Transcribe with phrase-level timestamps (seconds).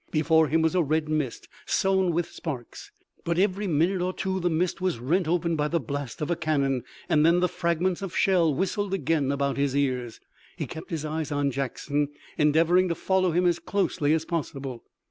[0.09, 2.91] Before him was a red mist sown with sparks,
[3.23, 6.35] but every minute or two the mist was rent open by the blast of a
[6.35, 10.19] cannon, and then the fragments of shell whistled again about his ears.
[10.57, 14.83] He kept his eyes on Jackson, endeavoring to follow him as closely as possible.